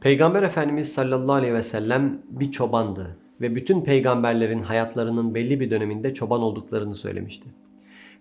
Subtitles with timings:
[0.00, 6.14] Peygamber Efendimiz sallallahu aleyhi ve sellem bir çobandı ve bütün peygamberlerin hayatlarının belli bir döneminde
[6.14, 7.48] çoban olduklarını söylemişti.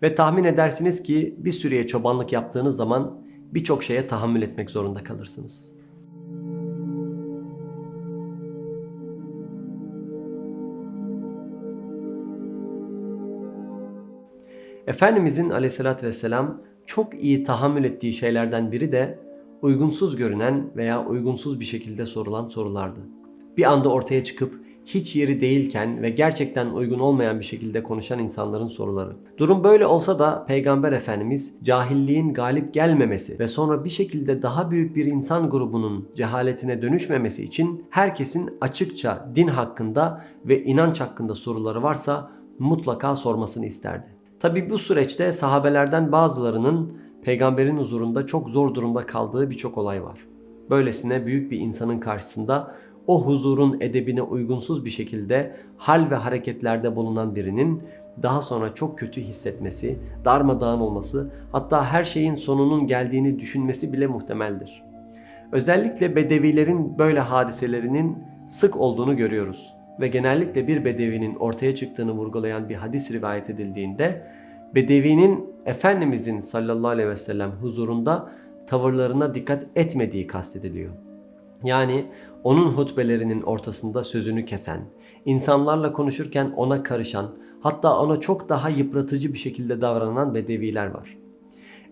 [0.01, 3.21] Ve tahmin edersiniz ki bir süreye çobanlık yaptığınız zaman
[3.53, 5.75] birçok şeye tahammül etmek zorunda kalırsınız.
[14.87, 19.24] Efendimizin aleyhissalatü vesselam çok iyi tahammül ettiği şeylerden biri de
[19.61, 22.99] uygunsuz görünen veya uygunsuz bir şekilde sorulan sorulardı.
[23.57, 28.67] Bir anda ortaya çıkıp hiç yeri değilken ve gerçekten uygun olmayan bir şekilde konuşan insanların
[28.67, 29.15] soruları.
[29.37, 34.95] Durum böyle olsa da Peygamber Efendimiz cahilliğin galip gelmemesi ve sonra bir şekilde daha büyük
[34.95, 42.31] bir insan grubunun cehaletine dönüşmemesi için herkesin açıkça din hakkında ve inanç hakkında soruları varsa
[42.59, 44.07] mutlaka sormasını isterdi.
[44.39, 50.19] Tabi bu süreçte sahabelerden bazılarının peygamberin huzurunda çok zor durumda kaldığı birçok olay var.
[50.69, 52.75] Böylesine büyük bir insanın karşısında
[53.07, 57.83] o huzurun edebine uygunsuz bir şekilde hal ve hareketlerde bulunan birinin
[58.23, 64.83] daha sonra çok kötü hissetmesi, darmadağın olması, hatta her şeyin sonunun geldiğini düşünmesi bile muhtemeldir.
[65.51, 72.75] Özellikle bedevilerin böyle hadiselerinin sık olduğunu görüyoruz ve genellikle bir bedevinin ortaya çıktığını vurgulayan bir
[72.75, 74.21] hadis rivayet edildiğinde
[74.75, 78.31] bedevinin Efendimizin sallallahu aleyhi ve sellem huzurunda
[78.67, 80.91] tavırlarına dikkat etmediği kastediliyor.
[81.63, 82.05] Yani
[82.43, 84.79] onun hutbelerinin ortasında sözünü kesen,
[85.25, 87.31] insanlarla konuşurken ona karışan,
[87.61, 91.17] hatta ona çok daha yıpratıcı bir şekilde davranan bedeviler var.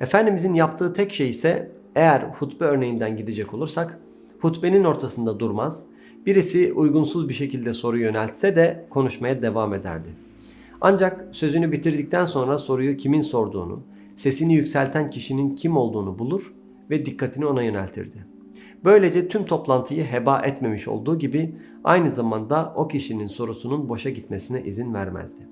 [0.02, 4.00] Efendimizin yaptığı tek şey ise eğer hutbe örneğinden gidecek olursak
[4.40, 5.86] hutbenin ortasında durmaz,
[6.26, 10.23] birisi uygunsuz bir şekilde soru yöneltse de konuşmaya devam ederdi.
[10.86, 13.84] Ancak sözünü bitirdikten sonra soruyu kimin sorduğunu,
[14.16, 16.54] sesini yükselten kişinin kim olduğunu bulur
[16.90, 18.26] ve dikkatini ona yöneltirdi.
[18.84, 24.94] Böylece tüm toplantıyı heba etmemiş olduğu gibi aynı zamanda o kişinin sorusunun boşa gitmesine izin
[24.94, 25.48] vermezdi.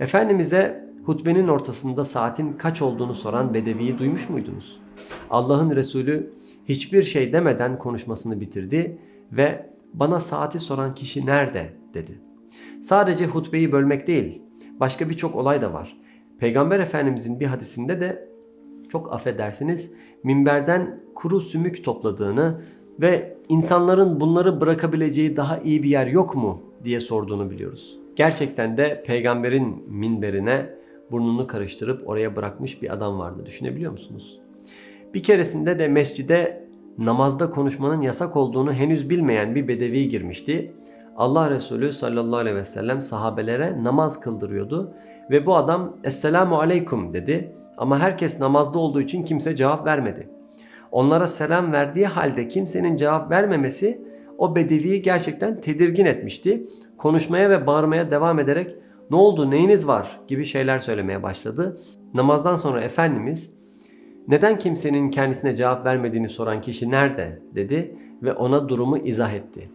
[0.00, 4.80] Efendimiz'e hutbenin ortasında saatin kaç olduğunu soran bedeviyi duymuş muydunuz?
[5.30, 6.32] Allah'ın Resulü
[6.68, 8.98] hiçbir şey demeden konuşmasını bitirdi
[9.32, 12.20] ve bana saati soran kişi nerede dedi.
[12.80, 14.45] Sadece hutbeyi bölmek değil,
[14.80, 15.96] başka birçok olay da var.
[16.38, 18.28] Peygamber Efendimizin bir hadisinde de
[18.88, 19.92] çok affedersiniz
[20.22, 22.60] minberden kuru sümük topladığını
[23.00, 27.98] ve insanların bunları bırakabileceği daha iyi bir yer yok mu diye sorduğunu biliyoruz.
[28.16, 30.70] Gerçekten de peygamberin minberine
[31.10, 33.46] burnunu karıştırıp oraya bırakmış bir adam vardı.
[33.46, 34.40] Düşünebiliyor musunuz?
[35.14, 36.66] Bir keresinde de mescide
[36.98, 40.72] namazda konuşmanın yasak olduğunu henüz bilmeyen bir bedevi girmişti.
[41.16, 44.94] Allah Resulü sallallahu aleyhi ve sellem sahabelere namaz kıldırıyordu
[45.30, 50.28] ve bu adam Esselamu Aleyküm dedi ama herkes namazda olduğu için kimse cevap vermedi.
[50.92, 54.02] Onlara selam verdiği halde kimsenin cevap vermemesi
[54.38, 56.66] o bedeviyi gerçekten tedirgin etmişti.
[56.98, 58.76] Konuşmaya ve bağırmaya devam ederek
[59.10, 61.80] ne oldu neyiniz var gibi şeyler söylemeye başladı.
[62.14, 63.58] Namazdan sonra Efendimiz
[64.28, 69.70] neden kimsenin kendisine cevap vermediğini soran kişi nerede dedi ve ona durumu izah etti.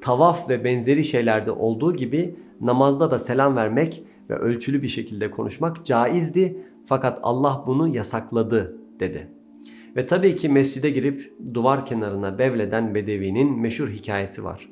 [0.00, 5.86] Tavaf ve benzeri şeylerde olduğu gibi namazda da selam vermek ve ölçülü bir şekilde konuşmak
[5.86, 9.28] caizdi fakat Allah bunu yasakladı dedi.
[9.96, 14.68] Ve tabii ki mescide girip duvar kenarına bevleden Bedevi'nin meşhur hikayesi var.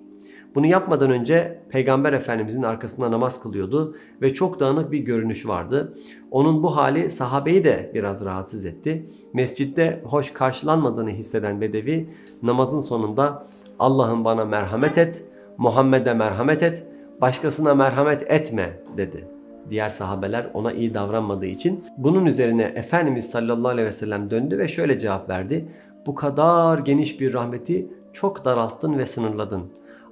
[0.55, 5.95] Bunu yapmadan önce Peygamber Efendimizin arkasında namaz kılıyordu ve çok dağınık bir görünüş vardı.
[6.31, 9.07] Onun bu hali sahabeyi de biraz rahatsız etti.
[9.33, 12.09] Mescitte hoş karşılanmadığını hisseden Bedevi
[12.43, 13.47] namazın sonunda
[13.79, 15.25] Allah'ım bana merhamet et,
[15.59, 16.87] Muhammed'e merhamet et,
[17.21, 19.29] başkasına merhamet etme dedi.
[19.71, 24.69] Diğer sahabeler ona iyi davranmadığı için bunun üzerine Efendimiz sallallahu aleyhi ve sellem döndü ve
[24.69, 25.69] şöyle cevap verdi.
[26.07, 29.63] Bu kadar geniş bir rahmeti çok daralttın ve sınırladın.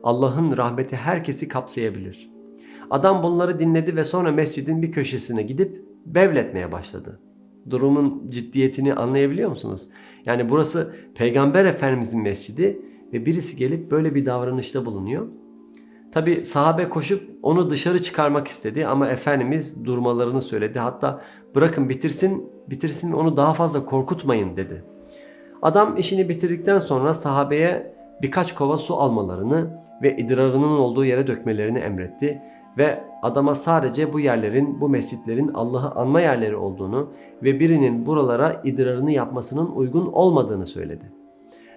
[0.02, 2.30] Allah'ın rahmeti herkesi kapsayabilir.
[2.90, 7.20] Adam bunları dinledi ve sonra mescidin bir köşesine gidip bevletmeye başladı.
[7.70, 9.88] Durumun ciddiyetini anlayabiliyor musunuz?
[10.26, 15.26] Yani burası Peygamber Efendimizin mescidi ve birisi gelip böyle bir davranışta bulunuyor.
[16.12, 20.78] Tabi sahabe koşup onu dışarı çıkarmak istedi ama Efendimiz durmalarını söyledi.
[20.78, 21.20] Hatta
[21.54, 24.84] bırakın bitirsin, bitirsin onu daha fazla korkutmayın dedi.
[25.62, 32.42] Adam işini bitirdikten sonra sahabeye birkaç kova su almalarını ve idrarının olduğu yere dökmelerini emretti
[32.78, 37.08] ve adama sadece bu yerlerin, bu mescitlerin Allah'ı anma yerleri olduğunu
[37.42, 41.21] ve birinin buralara idrarını yapmasının uygun olmadığını söyledi.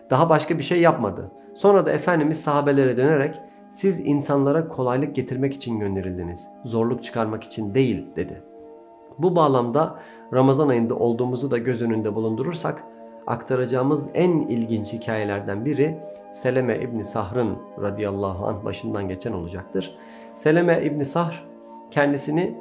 [0.09, 1.31] Daha başka bir şey yapmadı.
[1.55, 3.41] Sonra da Efendimiz sahabelere dönerek
[3.71, 8.41] siz insanlara kolaylık getirmek için gönderildiniz, zorluk çıkarmak için değil dedi.
[9.17, 9.99] Bu bağlamda
[10.33, 12.83] Ramazan ayında olduğumuzu da göz önünde bulundurursak
[13.27, 15.97] aktaracağımız en ilginç hikayelerden biri
[16.31, 19.95] Seleme İbni Sahr'ın radıyallahu anh başından geçen olacaktır.
[20.33, 21.45] Seleme İbni Sahr
[21.91, 22.57] kendisini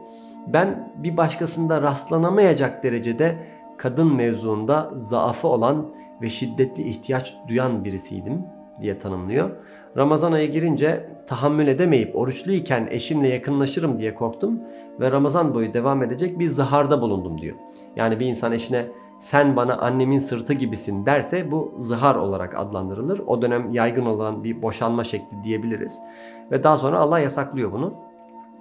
[0.46, 3.38] ben bir başkasında rastlanamayacak derecede
[3.76, 5.86] kadın mevzuunda zaafı olan
[6.22, 8.42] ve şiddetli ihtiyaç duyan birisiydim
[8.80, 9.50] diye tanımlıyor.
[9.96, 14.60] Ramazan ayı girince tahammül edemeyip oruçluyken eşimle yakınlaşırım diye korktum
[15.00, 17.56] ve Ramazan boyu devam edecek bir zıharda bulundum diyor.
[17.96, 18.86] Yani bir insan eşine
[19.20, 23.18] sen bana annemin sırtı gibisin derse bu zihar olarak adlandırılır.
[23.26, 26.02] O dönem yaygın olan bir boşanma şekli diyebiliriz.
[26.50, 27.94] Ve daha sonra Allah yasaklıyor bunu.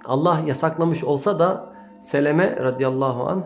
[0.04, 3.44] Allah yasaklamış olsa da Seleme radıyallahu an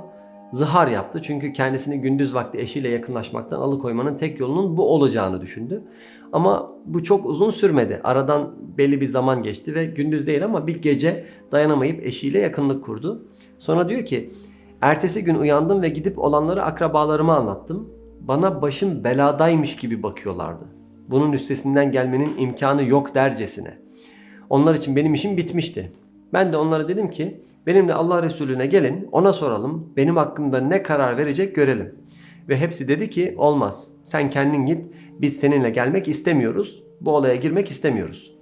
[0.52, 1.22] zihar yaptı.
[1.22, 5.82] Çünkü kendisini gündüz vakti eşiyle yakınlaşmaktan alıkoymanın tek yolunun bu olacağını düşündü.
[6.32, 8.00] Ama bu çok uzun sürmedi.
[8.04, 13.28] Aradan belli bir zaman geçti ve gündüz değil ama bir gece dayanamayıp eşiyle yakınlık kurdu.
[13.58, 14.30] Sonra diyor ki
[14.80, 17.88] ertesi gün uyandım ve gidip olanları akrabalarıma anlattım.
[18.20, 20.64] Bana başım beladaymış gibi bakıyorlardı.
[21.08, 23.78] Bunun üstesinden gelmenin imkanı yok dercesine.
[24.50, 25.92] Onlar için benim işim bitmişti.
[26.32, 31.18] Ben de onlara dedim ki benimle Allah Resulüne gelin ona soralım benim hakkımda ne karar
[31.18, 31.94] verecek görelim.
[32.48, 34.84] Ve hepsi dedi ki olmaz sen kendin git
[35.20, 38.34] biz seninle gelmek istemiyoruz bu olaya girmek istemiyoruz.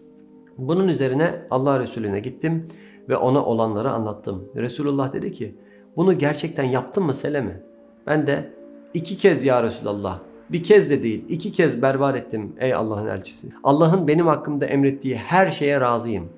[0.58, 2.68] Bunun üzerine Allah Resulüne gittim
[3.08, 4.48] ve ona olanları anlattım.
[4.56, 5.54] Resulullah dedi ki
[5.96, 7.62] bunu gerçekten yaptın mı Seleme?
[8.06, 8.52] Ben de
[8.94, 13.48] iki kez ya Resulallah bir kez de değil iki kez berbat ettim ey Allah'ın elçisi.
[13.64, 16.28] Allah'ın benim hakkımda emrettiği her şeye razıyım.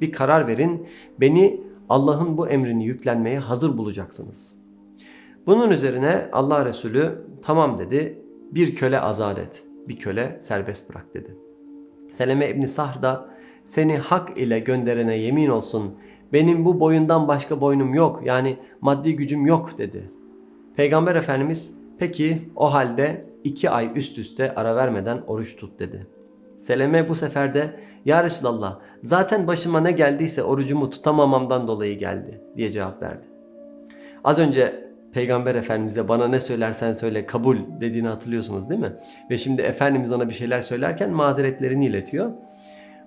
[0.00, 0.86] Bir karar verin
[1.20, 4.58] beni Allah'ın bu emrini yüklenmeye hazır bulacaksınız.
[5.46, 11.36] Bunun üzerine Allah Resulü tamam dedi bir köle azat et, bir köle serbest bırak dedi.
[12.08, 13.30] Seleme İbni Sahr da
[13.64, 15.94] seni hak ile gönderene yemin olsun
[16.32, 20.10] benim bu boyundan başka boynum yok yani maddi gücüm yok dedi.
[20.76, 26.06] Peygamber Efendimiz peki o halde iki ay üst üste ara vermeden oruç tut dedi.
[26.60, 27.70] Seleme bu sefer de
[28.04, 33.24] ya Resulallah zaten başıma ne geldiyse orucumu tutamamamdan dolayı geldi diye cevap verdi.
[34.24, 38.92] Az önce Peygamber Efendimiz'e bana ne söylersen söyle kabul dediğini hatırlıyorsunuz değil mi?
[39.30, 42.30] Ve şimdi Efendimiz ona bir şeyler söylerken mazeretlerini iletiyor.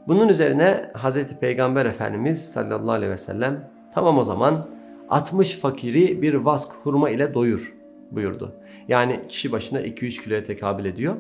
[0.08, 4.68] Bunun üzerine Hazreti Peygamber Efendimiz sallallahu aleyhi ve sellem tamam o zaman
[5.10, 7.74] 60 fakiri bir vask hurma ile doyur
[8.12, 8.56] buyurdu.
[8.88, 11.16] Yani kişi başına 2-3 kiloya tekabül ediyor.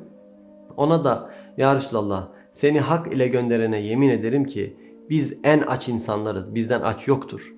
[0.77, 4.77] Ona da ya Resulallah seni hak ile gönderene yemin ederim ki
[5.09, 6.55] biz en aç insanlarız.
[6.55, 7.53] Bizden aç yoktur.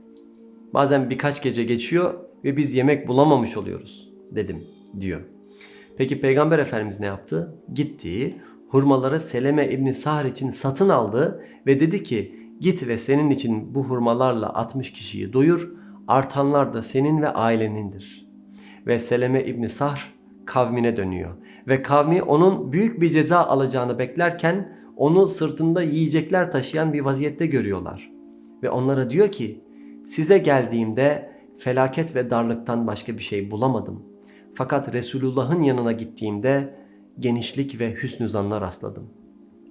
[0.74, 2.14] Bazen birkaç gece geçiyor
[2.44, 4.64] ve biz yemek bulamamış oluyoruz dedim
[5.00, 5.22] diyor.
[5.98, 7.56] Peki Peygamber Efendimiz ne yaptı?
[7.74, 8.36] Gitti
[8.70, 13.84] hurmaları Seleme İbni Sahr için satın aldı ve dedi ki git ve senin için bu
[13.84, 15.72] hurmalarla 60 kişiyi doyur
[16.08, 18.28] artanlar da senin ve ailenindir.
[18.88, 20.14] Ve Seleme İbni Sahr
[20.46, 21.32] kavmine dönüyor
[21.68, 28.12] ve kavmi onun büyük bir ceza alacağını beklerken onu sırtında yiyecekler taşıyan bir vaziyette görüyorlar.
[28.64, 29.64] Ve onlara diyor ki
[30.06, 34.04] size geldiğimde felaket ve darlıktan başka bir şey bulamadım.
[34.54, 36.76] Fakat Resulullah'ın yanına gittiğimde
[37.20, 39.10] genişlik ve hüsnü zanla rastladım.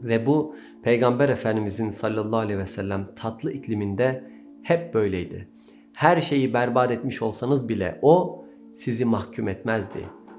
[0.02, 4.30] Ve bu Peygamber Efendimizin sallallahu aleyhi ve sellem tatlı ikliminde
[4.62, 5.48] hep böyleydi.
[5.92, 8.44] Her şeyi berbat etmiş olsanız bile o
[8.74, 9.98] sizi mahkum etmezdi.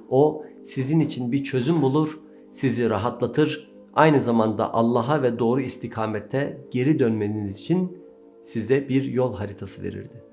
[0.10, 2.20] O sizin için bir çözüm bulur,
[2.52, 7.98] sizi rahatlatır, aynı zamanda Allah'a ve doğru istikamette geri dönmeniz için
[8.42, 10.24] size bir yol haritası verirdi.